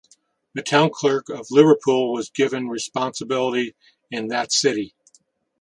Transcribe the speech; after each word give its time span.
The 0.55 0.63
town 0.63 0.89
clerk 0.91 1.29
of 1.29 1.45
Liverpool 1.51 2.11
was 2.11 2.31
given 2.31 2.69
responsibility 2.69 3.75
in 4.09 4.29
that 4.29 4.51
city. 4.51 4.95